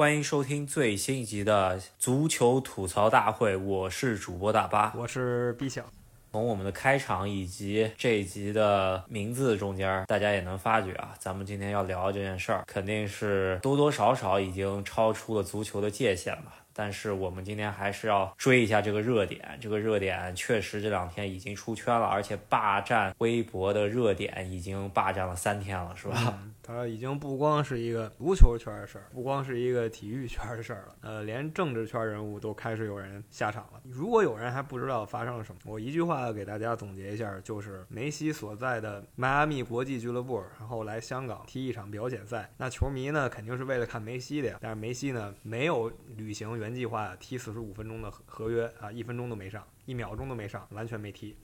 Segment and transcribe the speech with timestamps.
[0.00, 4.94] 欢迎收听最新一集的足球吐槽大会，我是主播大巴。
[4.96, 5.84] 我是毕晓。
[6.32, 16.59] 从我们的开场以及这一集的名字中间，大家也能发觉啊，咱们今天要聊这件事儿，肯定是多多少少已经超出了足球的界限吧。
[16.72, 26.38] 但是我们今天还是要追一下这个热点，这个热点确实这两天已经出圈了，而且霸占微博的热点已经霸占了三天了，是吧？
[26.62, 33.80] 它已经不光是一个足球圈的事儿，不光是一个体育圈的事儿了，呃，连政治圈人物都开始有人下场了。
[33.84, 44.58] 如果有人还不知道发生了什么，我一句话给大家总结一下，就是梅西所在的迈阿密国际俱乐部，然后来香港踢一场表演赛，那球迷呢肯定是为了看梅西的呀。
[44.60, 51.34] 但是梅西呢没有履行原计划踢四十五分钟的合约啊，一分钟都没上，一秒钟都没上，完全没踢。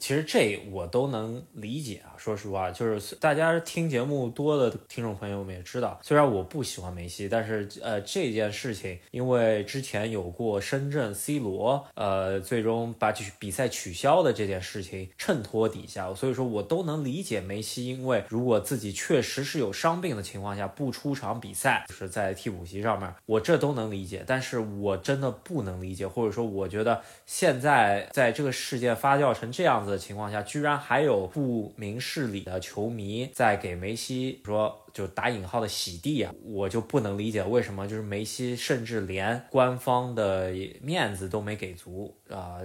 [0.00, 29.83] 其实这我都能理解啊，说实话，就是大家听节目多的听众朋友们也知道，虽然我不喜欢梅西，但是呃这件事情，因为之前有过深圳 C 罗呃最终把比赛取消的这件事情衬托底下，所以说我都能理解梅西，因为如果自己确实是有伤病的情况下不出场比赛，就是在替补席上面，我这都能理解，但是我真的不能理解，或者说我觉得现在在这个事件发酵成这样。
[29.90, 34.83] 的情况下，居然还有不明事理的球迷在给梅西说。
[34.94, 42.58] 就打引号的洗地啊，我就不能理解为什么就是梅西甚至连官方的面子都没给足啊，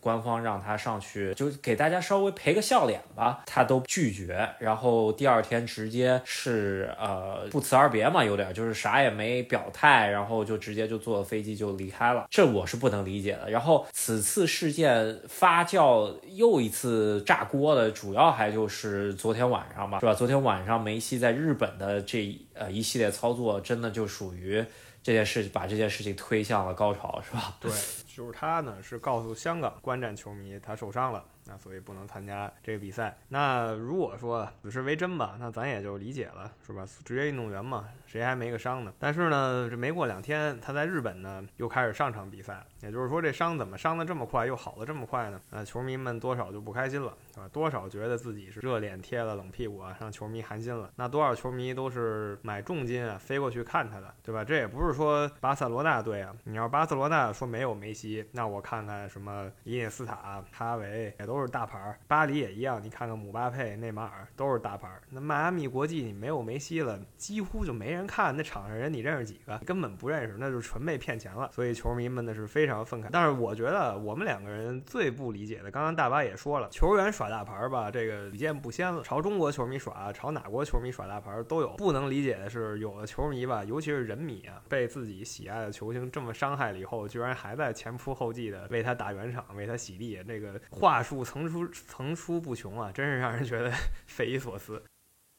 [0.00, 13.48] 官方让他上去就给大家稍微赔个笑脸吧，他都拒绝，然后第二天直接是呃不辞而别嘛，有点就是啥也没表态，然后就直接就坐飞机就离开了，这我是不能理解的。
[13.48, 20.12] 然后此次事件发酵又一次炸锅的主要还就是昨天晚上吧，是吧？
[20.12, 21.75] 昨天晚上梅西在日本。
[21.78, 24.64] 的这呃一系列操作，真的就属于
[25.02, 27.56] 这件事，把这件事情推向了高潮，是吧？
[27.60, 27.70] 对，
[28.06, 31.24] 就是他呢，是告诉香港观战球迷，他受伤了。
[31.48, 33.16] 那所以不能参加这个比赛。
[33.28, 36.84] 那如果说此事为真吧，那咱也就理解了，是吧？
[37.04, 38.92] 职业运动员嘛，谁还没个伤呢？
[38.98, 42.66] 但是呢，这没过两天，他在日本呢又开始上场比赛。
[42.82, 45.40] 也就是说，这伤怎么伤的这么快，又好的这么快呢？
[45.50, 47.48] 那球迷们多少就不开心了，是吧？
[47.52, 50.90] 多少觉得自己是热脸贴了冷屁股啊，让球迷寒心了。
[50.96, 54.42] 那多少球迷都是买重金啊飞过去看他的，对吧？
[54.42, 61.36] 这也不是说巴塞罗那队啊，你要巴塞罗那说没有梅西，那我看看什么伊涅斯塔、哈维也都。
[61.36, 62.82] 是大牌儿，巴黎也一样。
[62.82, 65.02] 你看看姆巴佩、内马尔都是大牌儿。
[65.10, 68.34] 那迈阿密国际你没有梅西了，几乎就没人看。
[68.34, 69.58] 那场上人你认识几个？
[69.66, 71.50] 根本不认识，那就纯被骗钱了。
[71.52, 73.08] 所以球迷们呢是非常愤慨。
[73.12, 79.02] 但是我觉得我们两个人最不理解的，刚刚大巴也说了，球员耍大牌儿吧，这个屡见不鲜了。
[79.02, 81.68] 朝中国球迷耍，朝哪国球迷耍大牌儿都有。
[81.76, 90.22] 不能理解的是，有的球迷吧，尤其是人迷啊，被自己喜爱的球星这么伤害了以后，居然还在前仆后继的为他打圆场，为他洗地。
[90.26, 91.16] 这个话术。
[91.26, 93.72] 层出层出不穷啊，真是让人觉得
[94.06, 94.82] 匪夷所思。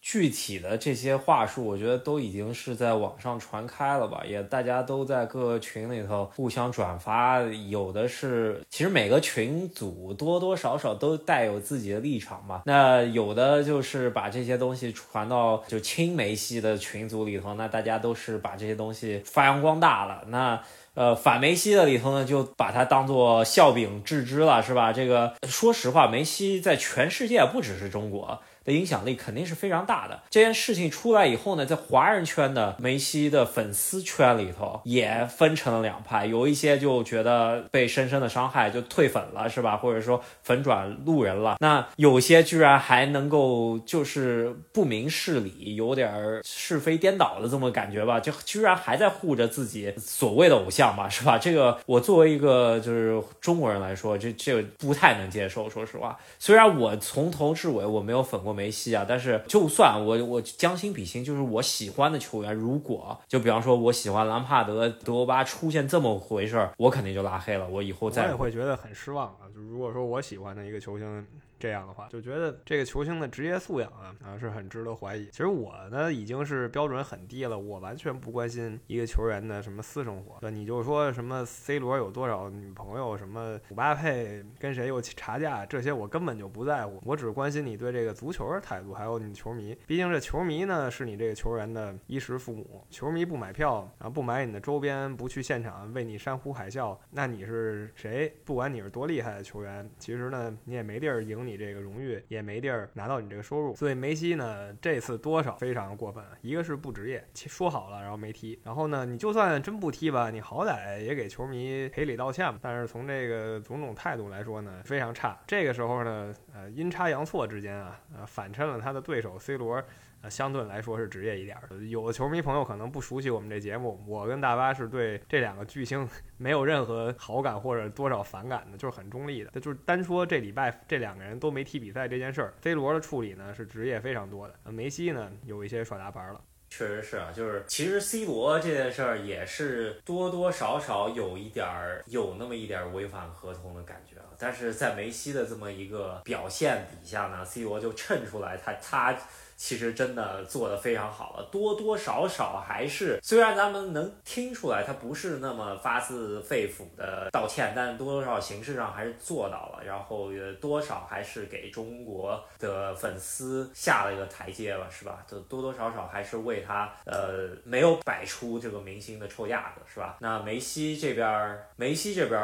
[0.10, 7.42] 具体的这些话术，我觉得都已经是在网上传开了吧，也大家都在各个群里头互相转发。
[7.42, 12.62] 有的是，其实每个群组多多少少都带有自己的立场嘛。
[12.64, 20.24] 那有的就是把这些东西传到就亲梅西的群组里头，那大家都是把这些东西发扬光大了。
[20.28, 20.58] 那。
[20.94, 24.92] 呃，反梅西的里头呢，就把它当做笑柄置之了，是吧？
[24.92, 28.42] 这个说实话，梅西在全世界不只是中国。
[28.68, 30.20] 的影响力肯定是非常大的。
[30.30, 39.78] 这件事情出来以后呢，在华人圈的梅西的粉丝圈里头也分成了两派，有一些就觉得被深深的伤害，就退粉了，是吧？
[39.78, 41.56] 或者说粉转路人了。
[41.62, 48.20] 那有些居然还能够就是不明事理，有点是非颠倒的这么感觉吧？
[48.20, 51.38] 就居然还在护着自己所谓的偶像吧，是吧？
[51.38, 55.70] 这个我作为一个就是中国人来说，这这不太能接受。
[55.70, 58.57] 说实话，虽然我从头至尾我没有粉过。
[58.58, 67.70] 没戏啊，但是就算我我将心比心，就是我喜欢的球员，如果就比方说我喜欢兰帕德、德罗巴出现这么回事儿，我肯定就拉黑了。
[67.70, 69.46] 我以后再我也会觉得很失望啊。
[69.54, 71.26] 就如果说我喜欢的一个球星。
[71.60, 75.26] 这样的话，就觉得这个球星的职业素养啊啊是很值得怀疑。
[75.32, 80.50] 其实我呢已经是标准很低了，我完全不关心一个球员的什么私生活。
[80.52, 87.02] 你就说什么 C 罗有多少女朋友，什么姆巴佩跟谁又查架，这些我根本就不在乎。
[87.04, 89.76] 我只关心你对这个足球的态度，还有你球迷。
[89.88, 92.86] 毕竟这球迷呢是你这个球员的衣食父母。
[92.92, 98.32] 球迷不买票，然后不买你的周边，不去现场为你山呼海啸，那你是谁？
[98.46, 101.47] 不管你是多厉害的球员，其实呢你也没地儿赢。
[101.48, 103.74] 你这个荣誉，也没地儿拿到你这个收入。
[103.74, 112.60] 所以梅西呢，这次多少非常过分，一个是不职业，说好了然后没踢，然后呢，你就算真不踢吧，你好歹也给球迷赔礼道歉吧。
[112.62, 115.40] 但是从这个种种态度来说呢，非常差。
[115.48, 119.82] 这个时候呢，呃，阴差阳错之间啊，呃，反衬了他的对手 C 罗。
[120.30, 121.78] 相对来说是职业一点的。
[121.86, 126.08] 有的球迷朋友可能不熟悉我们这节目，我跟大巴是对这两个巨星
[126.38, 129.52] 没有任何好感或者多少反感的，就是很中立的。
[129.60, 136.42] 就是单说这礼拜这两个人都没踢比赛这件事儿，C 罗的处理呢是职业非常多的，梅西呢有一些耍大牌了。
[136.70, 144.26] 确实是啊，就是其实 C 罗这件事儿也是多多少少有一点儿有那么一点违反合同的感觉啊。
[144.38, 149.18] 但是在梅西的这么一个表现底下呢，C 罗就衬出来他他。
[149.58, 165.26] 其实真的做得非常好了，多多少少还是虽然咱们能听出来他不是那么发自肺腑的道歉，但多多少形式上还是做到了，然后也多少还是给中国的粉丝下了一个台阶吧，是吧？
[165.28, 170.18] 就多多少少还是为他呃没有摆出这个明星的臭架子，是吧？
[170.20, 172.40] 那梅西这边，梅西这边。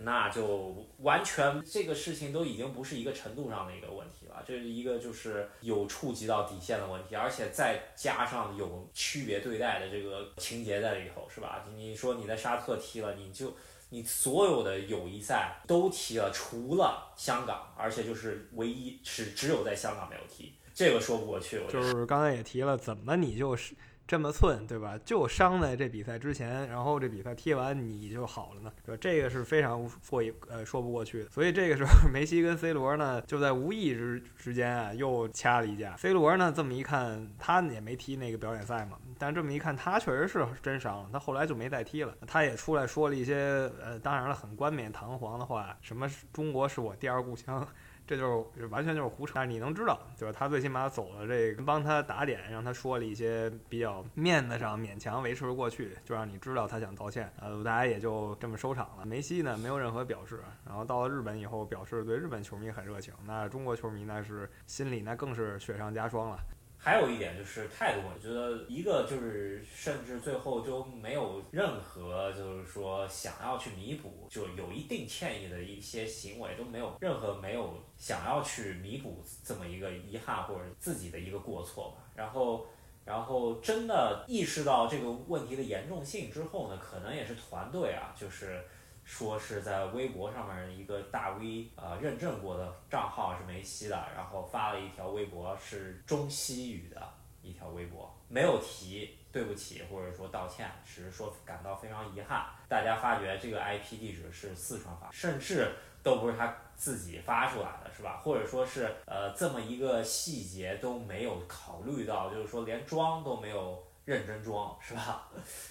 [0.00, 11.66] 那就完全这个事情都已经不是一个程度上的一个问题了，这是一个就是有触及到底线的问题，而且再加上有区别对待的这个情节在里头，是吧？
[11.74, 13.56] 你说你在沙特踢了，你就
[13.90, 21.60] 你所有的友谊赛都踢了，除了香港，而且就是唯一是只有在香港没有踢，这个说不过去。
[21.68, 23.74] 就是刚才也提了，怎么你就是。
[24.08, 24.98] 这么寸，对吧？
[25.04, 28.98] 就伤在这比赛之前，然后这比赛踢完你就好了呢，对吧？
[28.98, 31.30] 这个是非常过意呃说不过去的。
[31.30, 35.94] 所以这个时候， 梅西跟 C 罗呢，就在无意之之间啊，又掐了一架。
[35.98, 42.14] C 罗呢，这么一看，他也没踢那个表演赛嘛，但这么一看，他确实是真伤了，他后来就没再踢了。
[42.26, 47.68] 他也出来说了一些呃，当然了，很冠冕堂皇的话，什么中国是我第二故乡。
[48.08, 59.04] 这就是完全就是胡扯，但是你能知道，就是他最起码走了这个，帮他打点，让他说了一些比较面子上勉强维持过去，就让你知道他想道歉，呃，大家也就这么收场了。
[59.04, 66.38] 梅西呢，没有任何表示，然后到了日本以后，表示对日本球迷很热情，那中国球迷那是心里那更是雪上加霜了。
[66.80, 81.96] 还有一点就是态度，我觉得一个就是甚至最后就没有任何就是说想要去弥补，就有一定歉意的一些行为都没有任何没有想要去弥补这么一个遗憾或者自己的一个过错吧。
[82.14, 82.66] 然后，
[83.04, 88.64] 然后真的意识到这个问题的严重性之后呢，可能也是团队啊，就是。
[89.08, 97.02] 说是在微博上面一个大 V 呃认证过的账号是梅西的，然后发了一条微博是中西语的
[97.40, 102.48] 一条微博，没有提对不起或者说道歉，只是说感到非常遗憾。
[102.68, 105.72] 大家发觉这个 IP 地址是四川发，甚至
[106.02, 108.20] 都不是他自己发出来的，是吧？
[108.22, 113.82] 或者说是呃这么一个细节都没有考虑到，就是说连装都没有。
[114.08, 115.28] 认真装是吧？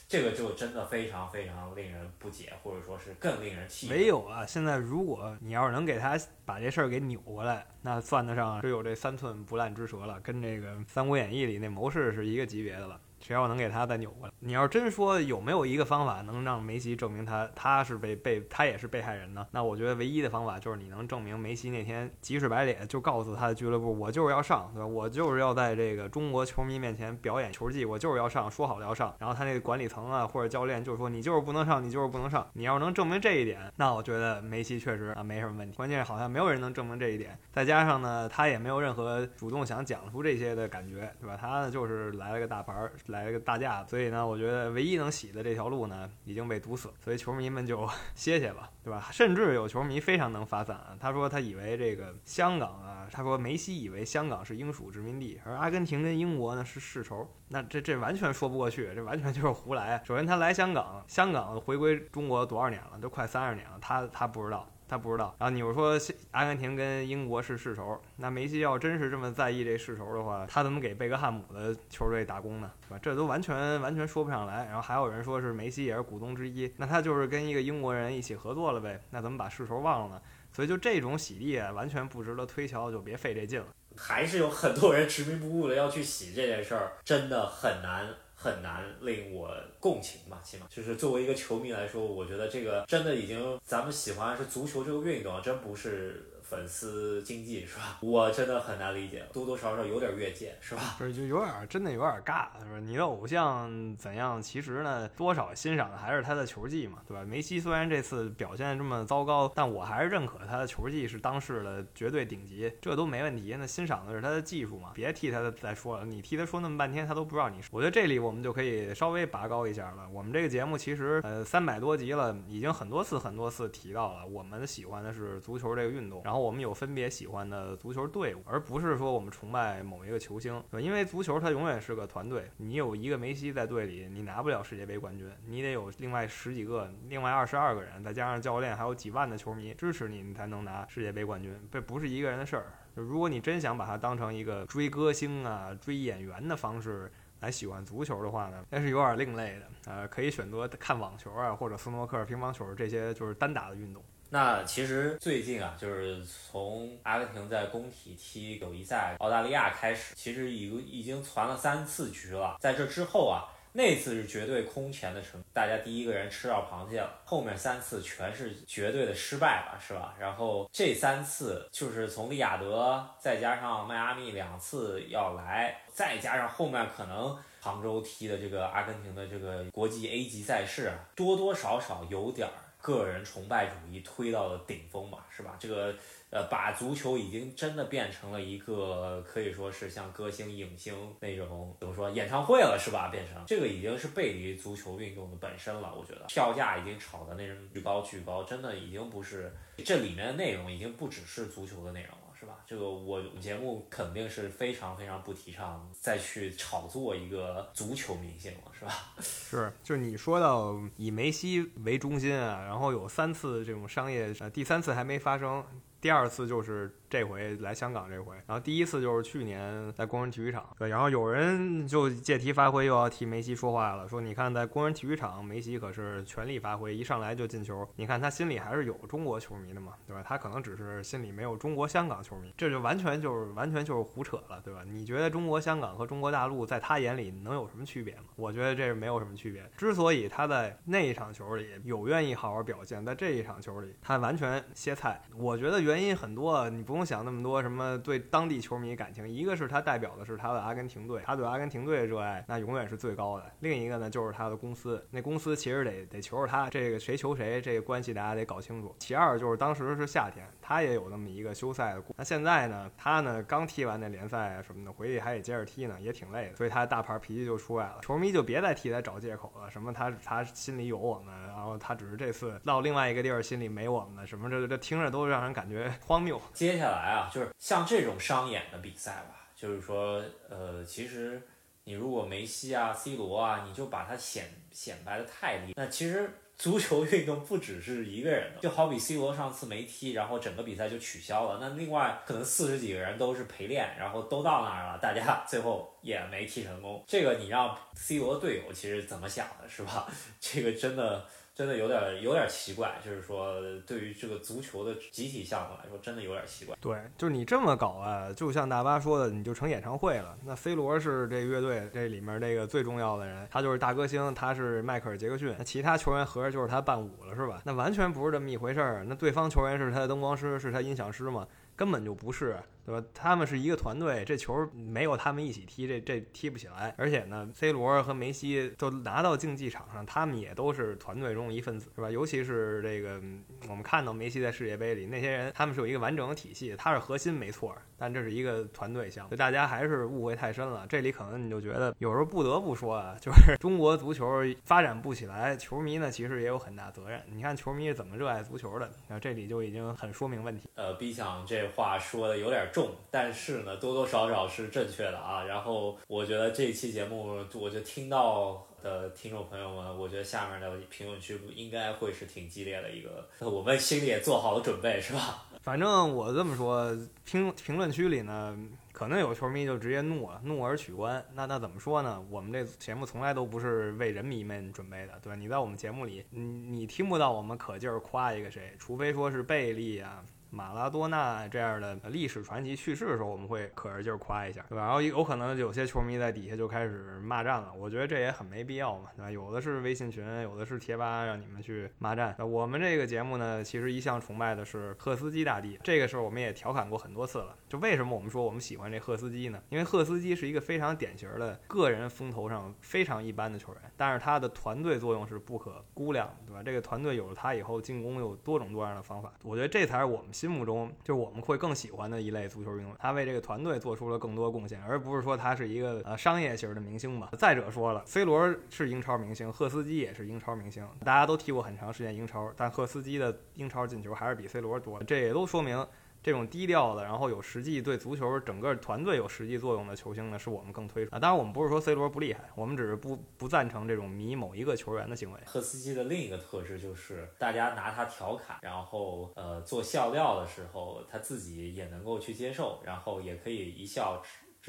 [0.07, 3.89] 这个就真的非常非常令人不解，或者说是更令人气。
[3.89, 13.01] 没有啊，现在如果你要是能给他把这事儿给扭过来，那算得上是有这三寸不烂之舌了，跟这个《三国演义》里那谋士是一个级别的了。
[13.27, 19.45] 只要能给他再扭过来，你要真说有没有一个方法能让梅西证明他他是被被他也是被害人呢？
[19.51, 24.87] 那我觉得唯一的方法就是你能证明梅西那天急赤白脸就告诉他的俱乐部，我就是要上，对吧？
[24.87, 29.13] 我就是要在这个中国球迷面前表演球技，我就是要上，说好了要上。
[29.19, 32.49] 然后他那个管理层啊或者教练就说你就是不能上，你就是不能上。
[32.53, 35.75] 你要能证明这一点，那我觉得梅西确实啊没什么问题。
[35.75, 41.37] 关键是好像没有人能证明这一点，再加上呢他也没有任何主动想讲出这些的感觉，对吧？
[41.37, 42.73] 他呢就是来了个大牌
[43.07, 43.16] 来。
[43.17, 49.09] 来了个大架，所以呢，我觉得唯一能洗的这条路呢已经被堵死，所以球迷们就歇歇吧，对吧？
[49.11, 60.01] 甚至有球迷非常能发散，他说他以为这个香港啊，他说梅西以为香港是英属殖民地，而阿根廷跟英国呢是世仇，那这这完全说不过去，这完全就是胡来。
[60.05, 62.99] 首先他来香港，香港回归中国多少年了？
[63.01, 64.69] 都快三十年了，他他不知道。
[64.87, 65.99] 他不知道，然后你又说
[66.31, 72.71] 阿根廷跟英国是世仇，那梅西要真是这么在意这世仇的话，他怎么给贝克汉姆的球队打工呢？
[72.87, 72.99] 是吧？
[73.01, 74.65] 这都完全完全说不上来。
[74.65, 79.01] 然后还有人说是梅西也是股东之一，那他就是跟一个英国人一起合作了呗？
[79.09, 80.21] 那怎么把世仇忘了呢？
[80.53, 83.67] 所以就这种洗地啊，完全不值得推敲，就别费这劲了。
[83.97, 88.07] 还是有很多人执迷不悟的要去洗这件事儿，真的很难。
[88.39, 90.67] 很难令我共情吧，起码。
[90.69, 97.99] 就是作为一个球迷来说，我觉得这个真的已经，咱们喜欢是足球这个运动，真不是粉丝经济是吧？
[98.01, 100.95] 我真的很难理解，多多少少有点越界是吧？
[100.97, 102.79] 不是，就有点真的有点尬，是吧？
[102.79, 107.25] 你的偶像怎样，其实呢，多少欣赏的还是他的球技嘛，对吧？
[107.25, 113.53] 梅西虽然这次表现这么糟糕，但我还是认可他的球技是当世的绝对顶级，这都没问题。
[113.59, 117.57] 那欣赏的是他的技术嘛，别替他再说了，你替他说那么半天，他都不知道你。
[117.71, 120.07] 我觉得这里我们就可以稍微拔高一下了。
[120.09, 142.73] 我们这个节目其实呃三百多集了，已经很多次很多次提到了，我们喜欢的是足球这个运动，然后我们有分别喜欢的足球队伍，而不是说我们崇拜某一个球星，因为足球它永远是个团队，你有一个梅西在队里，你拿不了世界杯冠军，你得有另外十几个、另外二十二个人，再加上教练，还有几万的球迷支持你，你才能拿世界杯冠军，这不是一个人的事儿。
[142.95, 149.67] 如果你真想把它当成一个追歌星啊、追演员的方式来喜欢足球的话呢，那是有点另类的。
[149.85, 154.03] 呃，可以选择看网球啊，或者斯诺克、乒乓球这些就是单打的运动。
[154.29, 162.57] 那其实最近啊，就是从阿根廷在工体踢友谊赛澳大利亚开始，其实已已经攒了三次局了。
[162.59, 167.09] 在这之后啊，那次是绝对空前的成，大家第一个人吃到螃蟹了。
[167.23, 170.13] 后面三次全是绝对的失败吧，是吧？
[170.19, 182.53] 然后这三次就是从利雅得，再加上迈阿密两次要来，再加上后面可能杭州踢的这个阿根廷的这个国际 A 级赛事，多多少少有点儿。
[182.87, 185.57] 个人崇拜主义推到了顶峰嘛，是吧？
[185.59, 185.93] 这个
[186.29, 193.09] 呃，把足球已经真的变成了一个可以说是像歌星、影星那种怎么说演唱会了，是吧？
[193.11, 195.93] 变成这个已经是背离足球运动的本身了。
[195.93, 199.53] 我觉得票价已经炒的那种巨高巨高，真的已经不是
[199.83, 202.26] 这里面的内容已经不只是足球的内容了。
[202.39, 202.59] 是吧？
[202.67, 208.91] 这个我节目肯定是非常非常不提倡再去炒作一个足球明星了，是吧？
[209.19, 215.63] 是，就是你说到以梅西为中心啊，然后有三次这种商业，呃，第三次还没发生，
[215.99, 216.93] 第二次就是。
[217.09, 230.21] 这回来香港这回，然后第一次就是去年在工人体育场，对，然后有人就借题发挥，又要替梅西说话了，说你看在工人体育场，梅西可是全力发挥，一上来就进球，你看他心里还是有中国球迷的嘛，对吧？
[230.21, 234.81] 他可能只是心里没有中国香港球迷，这就完全就是完全就是胡扯了，对吧？
[234.85, 238.23] 你觉得中国香港和中国大陆在他眼里能有什么区别吗？
[238.35, 239.63] 我觉得这是没有什么区别。
[239.77, 246.96] 之所以他在那一场球里有愿意好好表现，在这一场球里他完全歇菜，我觉得原因很多，你不。
[246.97, 253.45] 不用想那么多，什么对当地球迷感情，一个是他代表的是他的阿根廷队，他对阿根廷队的热爱那永远是最高的。
[253.59, 258.95] 另一个呢，就是他的公司，那公司其实得得求着他，这个谁求谁，这个关系大家得搞清楚。
[258.97, 262.01] 其二就是当时是夏天，他也有那么一个休赛的。
[262.15, 267.99] 那现在呢，他呢刚踢完那联赛啊什么的，回去还得接着踢呢，也挺累的，所以他大牌脾气就出来了。
[268.01, 276.41] 球迷就别再替他找借口了，什么他他心里有我们，然后他只是这次到另外一个地儿心里没我们，什么这这听着都让人感觉 荒谬。
[276.53, 276.85] 接下。
[276.85, 281.41] 来来啊，就是像这种商演的比赛吧，就是说，呃，其实
[281.83, 300.07] 你如果梅西啊、C 罗啊，你就把他显显摆的太厉，那其实足球运动不只是一个人的，就好比 C 罗上次没踢，然后整个比赛就取消了，那另外可能四十几个人都是陪练，然后都到那儿了，大家最后也没踢成功，这个你让 C 罗队友其实怎么想的，是吧？
[300.39, 301.25] 这个真的。
[301.57, 306.77] 真的有点有点奇怪，就是说，对于这个足球的集体项目来说，真的有点奇怪。
[306.79, 310.37] 对，就是你这么搞啊，就像大巴说的，你就成演唱会了。
[310.45, 317.59] 那 C 罗是这乐队这里面这个最重要的人，他就是大歌星，他是迈克尔·杰克逊，那其他球员合着就是他伴舞了，是吧？
[317.65, 319.03] 那完全不是这么一回事儿。
[319.03, 321.47] 那对方球员是他的灯光师，是他音响师吗？
[321.75, 322.55] 根本就不是。
[322.87, 323.05] 对吧？
[323.13, 326.95] 他们是一个团队，这球没有他们一起踢，这这踢不起来。
[326.97, 332.09] 而且呢，C 罗和梅西都拿到竞技场上，他们也都是团队中一份子，是吧？
[332.09, 333.21] 尤其是这个，
[333.67, 340.85] 我们看到梅西在世界杯里那些人，他们是有一个完整的体系，他是核心没错，但这是一个团队项目，大家还是误会太深了。
[340.87, 344.25] 这里可能你就觉得，有时候不得不说啊，就是中国足球
[344.63, 347.21] 发展不起来，球迷呢其实也有很大责任。
[347.29, 350.69] 你看球迷是怎么热爱足球的，那这里就已经很说明问题。
[350.75, 352.65] 呃，B 想这话说的有点。
[352.77, 355.43] 重，但是呢，多多少少是正确的啊。
[355.43, 365.43] 然后我觉得这一期节目，我就听到的听众朋友们，我觉得下面的评论区应该会是挺激烈的一个，我们心里也做好了准备，是吧？
[365.63, 368.55] 反正我这么说，评评论区里呢，
[368.93, 371.25] 可能有球迷就直接怒了，怒而取关。
[371.33, 372.23] 那那怎么说呢？
[372.29, 375.35] 我们这节目从来都不是为人迷们准备的，对吧？
[375.35, 380.23] 你在我们节目里，你你听不到我们可劲儿夸一个谁，除非说是贝利啊。
[380.57, 384.85] 马拉多纳这样的历史传奇去世的时候，我们会可着劲儿夸一下，对吧？
[384.85, 389.29] 然后有可能有些球迷在底下就开始骂战了，我觉得这也很没必要嘛，对吧？
[389.29, 392.35] 有的是微信群，有的是贴吧，让你们去骂战。
[392.39, 397.55] 我们这个节目呢，其实一向崇拜的是赫斯基大帝，这个事儿我们也调侃过很多次了。
[397.69, 399.61] 就为什么我们说我们喜欢这赫斯基呢？
[399.69, 406.63] 因为赫斯基是一个非常典型的个人风头上非常一般的球员，但是他的团队作用是不可估量，对吧？
[406.63, 409.31] 这个团队有了他以后，进攻有多种多样的方法。
[409.43, 412.95] 我觉得这才是我们心心目中就是我们会更喜欢的一类足球运动员。
[412.97, 417.29] 他为这个团队做出了更多贡献，而不是说他是一个呃商业型的明星吧。
[417.37, 425.85] 再者说了，C 罗是英超明星，赫斯基也是英超明星，大家都踢过很长时间英超，但赫斯基的英超进球还是比 C 罗多，这也都说明。
[426.21, 431.19] 这种低调的，然后有实际对足球整个团队有实际作用的球星呢，是我们更推崇啊。
[431.19, 435.39] 当然，我们不是说 C 罗不厉害，我们只是不不赞成这种迷某一个球员的行为。
[435.45, 444.21] 赫斯基的另一个特质就是大家拿他调侃，然后呃做笑料的时候，他自己也能够去接受，然后也可以一笑。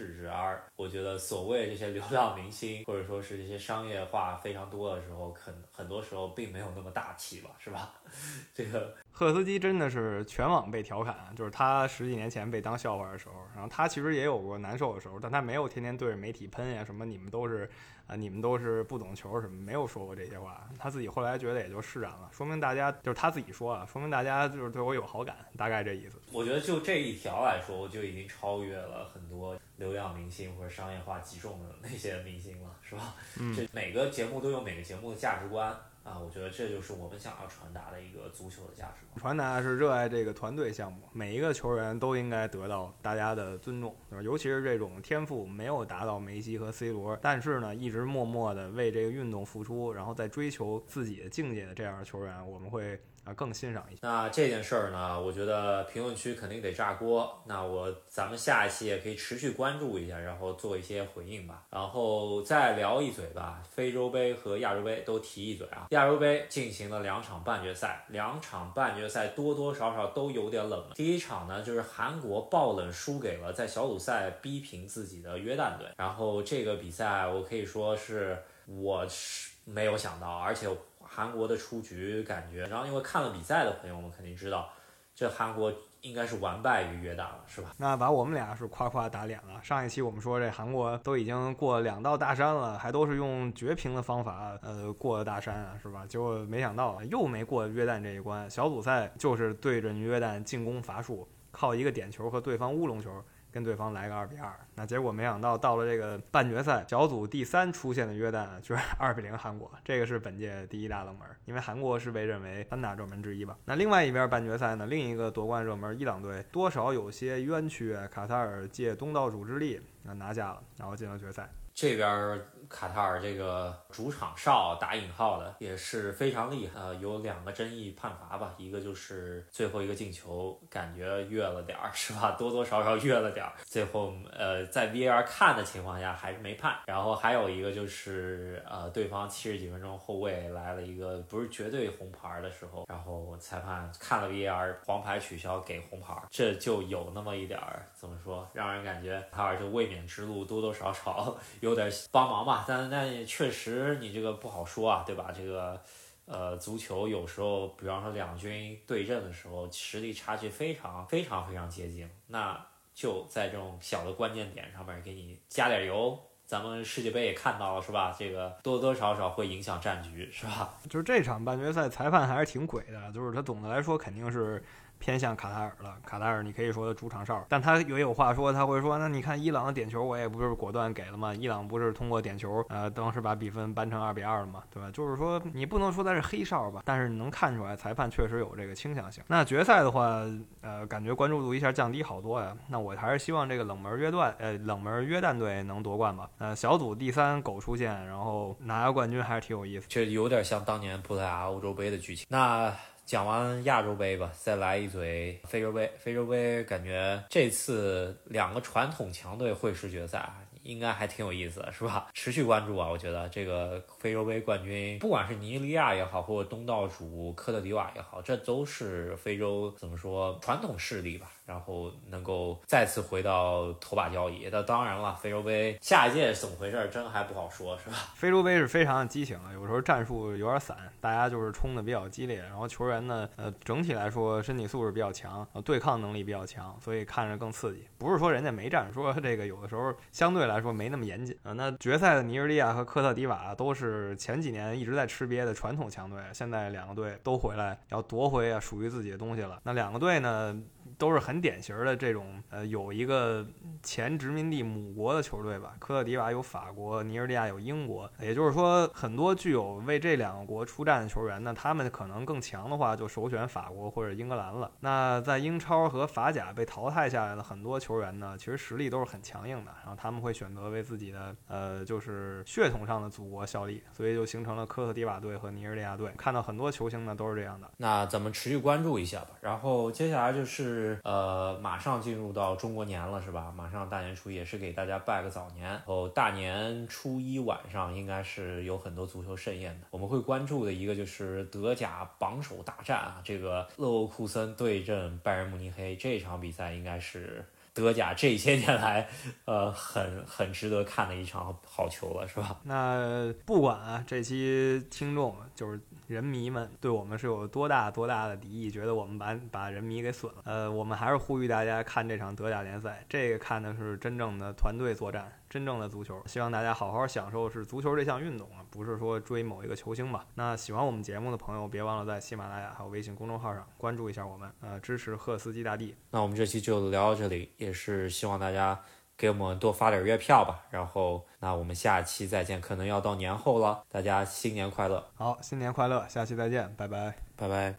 [0.06, 7.94] 之而，我觉得所谓这些流量明星，或者说是这些商业化非常多的时候，很很多时候并没有那么大气吧，是吧？
[8.54, 17.68] 这个赫斯基真的是全网被调侃，就是他十几年前被当笑话的时候，然后他其实也有过难受的时候，但他没有天天对着媒体喷呀什么，你们都是。
[18.08, 20.66] 啊，你们都是不懂球什么，没有说过这些话。
[20.78, 26.18] 他自己后来觉得也就释然了，说明大家就是他自己说啊，说明大家就是对我有好感，大概这意思。
[26.32, 33.14] 我觉得就这一条来说，我就已经超越了很多流量明星或者商业化极重的那些明星了，是吧？
[33.40, 33.56] 嗯。
[33.56, 35.74] 这每个节目都有每个节目的价值观。
[36.04, 39.20] 啊，我觉得这就是我们想要传达的一个足球的价值观。
[39.20, 52.98] 传达是热爱这个团队项目，每一个球员都应该得到大家的尊重，对吧尤其是这种天赋没有达到梅西和 C 罗，但是呢一直默默的为这个运动付出，然后在追求自己的境界的这样的球员，我们会。
[53.28, 54.00] 啊，更欣赏一些。
[54.00, 57.38] 那这件事儿呢，我觉得评论区肯定得炸锅。
[57.44, 61.62] 那我咱们下一期也可以持续关注一下，然后做一些回应吧。
[61.68, 65.88] 然后再聊一嘴吧，非洲杯和亚洲杯都提一嘴啊。
[65.90, 70.82] 亚洲杯进行了两场半决赛，两场半决赛多多少少都有点冷。
[70.94, 75.86] 第一场呢，就是韩国爆冷输给了在小组赛逼平自己的约旦队。
[75.98, 80.66] 然后这个比赛我可以说是我是没有想到，而且。
[81.08, 84.68] 韩国的出局感觉，然后因为看了比赛的朋友们肯定知道，
[85.14, 85.72] 这韩国
[86.02, 87.74] 应该是完败于约旦了，是吧？
[87.76, 89.60] 那把我们俩是夸夸打脸了。
[89.64, 96.06] 上一期我们说这韩国都已经过两道大山了，还都是用绝平的方法呃过的大山啊，是吧？
[96.06, 103.10] 结果没想到又没过约旦这一关，小组赛就是对着约旦进攻乏术，靠一个点球和对方乌龙球。
[103.50, 113.56] 跟对方来个二比二，那结果没想到到了这个半决赛小组第三出现的约旦居然 二比零韩国，这个是本届第一大冷门，因为韩国是被认为三大热门之一吧。
[113.64, 121.50] 那另外一边半决赛呢，另一个夺冠热门伊朗队多少有些冤屈，卡塔尔借东道主之力啊拿下了，然后进了决赛。
[121.80, 132.32] 这边卡塔尔这个主场哨打引号的也是非常厉害，呃，有两个争议判罚吧，一个就是最后一个进球感觉越了点儿， 是吧？
[132.32, 136.76] 多多少少越了点儿，最后呃在 VAR 看的情况下还是没判。
[136.84, 151.67] 然后还有一个就是呃对方七十几分钟后卫来了一个不是绝对红牌的时候，然后裁判看了 VAR 黄牌取消给红牌，这就有那么一点儿怎么说，让人感觉卡塔尔这卫冕之路多多少少有。
[151.68, 155.32] 有点帮忙吧，但但也确实你这个不好说啊，对吧？
[155.36, 155.80] 这个，
[156.26, 162.58] 呃，足球有时候，比方说两军对阵的时候，实力差距非常非常非常接近，那
[162.94, 166.18] 就在这种小的关键点上面给你加点油。
[166.46, 168.16] 咱们世界杯也看到了，是吧？
[168.18, 170.74] 这个多多少少会影响战局，是吧？
[170.88, 174.64] 就是这场半决赛裁判还是挺鬼的，就是他总的来说肯定是。
[174.98, 181.34] 偏向卡塔尔了，卡塔尔你可以说主场哨，但他也有话说，他会说，那你看伊朗的点球，我也不是果断给了吗？
[181.34, 184.90] 伊朗不是通过点球，呃，当时把比分扳成二比二了嘛，对吧？
[184.92, 189.22] 就是说你不能说他是黑哨吧，但是你能看出来裁判确实有这个倾向性。
[189.28, 190.24] 那决赛的话，
[190.60, 192.56] 呃，感觉关注度一下降低好多呀。
[192.68, 196.28] 那我还是希望这个冷门约旦，呃，冷门约旦队能夺冠吧。
[196.38, 202.26] 呃，小组第三狗出现，然后拿个冠军还是挺有意思，这有点像当年葡萄牙欧洲杯的剧情。
[202.28, 202.72] 那。
[203.08, 205.90] 讲完亚洲杯吧，再来一嘴非洲杯。
[205.98, 210.30] 非洲杯感觉这次两个传统强队会师决赛，
[210.68, 212.08] 应该还挺有意思的，是吧？
[212.12, 221.26] 持续关注啊，我觉得这个非洲杯冠军，不管是尼日利亚也好，或者东道主科特迪瓦也好，这都是非洲怎么说传统势力吧。
[221.48, 224.50] 然后能够再次回到头把交椅。
[224.52, 227.96] 那当然了，非洲杯下一届是怎么回事，真还不好说，是吧？
[228.14, 237.82] 非洲杯是非常的激情啊，有时候战术有点散，大家就是冲的比较激烈，然后球员呢，呃，整体来说身体素质比较强，对抗能力比较强，所以看着更刺激。
[237.96, 241.52] 不是说人家没战，说这个有的时候相对来说没那么严谨啊。
[241.52, 249.60] 那决赛的尼日利亚和科特迪瓦都是前几年一直在吃瘪的传统强队，现在两个队都回来要夺回啊属于自己的东西了。
[249.64, 250.60] 那两个队呢？
[250.96, 253.46] 都是很典型的这种，呃，有一个
[253.82, 255.76] 前殖民地母国的球队吧。
[255.78, 264.72] 科特迪瓦有法国，尼日利亚有英国，也就是说，很多具有为这两个国出战的球员呢，他们可能更强的话，就首选法国或者英格兰了。
[264.80, 276.10] 那在英超和法甲被淘汰下来的很多球员呢，其实实力都是很强硬的，然后他们会选选择为自己的，呃，就是血统上的祖国效力，所以就形成了科特迪瓦队和尼日利亚队。
[276.16, 277.70] 看到很多球星呢都是这样的。
[277.76, 279.30] 那咱们持续关注一下吧。
[279.42, 280.98] 然后接下来就是。
[281.04, 283.52] 呃，马上进入到中国年了，是吧？
[283.54, 285.68] 马上大年初一，也是给大家拜个早年。
[285.68, 289.86] 然后大年初一晚上，应该是有很多足球盛宴的。
[289.90, 297.44] 我们会关注的一个就是德甲榜首大战啊，这个勒沃库森对阵拜仁慕尼黑这场比赛，应该是
[297.80, 299.08] 德甲这些年来，
[299.44, 302.56] 呃，很很值得看的一场好球了，是吧？
[302.64, 305.80] 那不管啊，这期听众就是。
[306.08, 308.70] 人迷们对我们是有多大多大的敌意？
[308.70, 310.38] 觉得我们把把人迷给损了。
[310.46, 316.22] 呃，我们还是呼吁大家看这场德甲联赛，这个看的是真正的团队作战，真正的足球。
[316.26, 320.26] 希望大家好好享受是足球这项运动啊，不是说追某一个球星吧。
[320.34, 325.94] 那喜欢我们节目的朋友，别忘了在喜马拉雅还有微信公众号上关注一下我们，呃，支持赫斯基大帝。
[326.10, 328.78] 那我们这期就聊到这里，也是希望大家。
[329.18, 335.04] 给我们多发点月票吧，然后那我们下期再见，可能要到年后了，大家新年快乐！
[335.16, 337.74] 好，新年快乐，下期再见，拜拜，拜拜。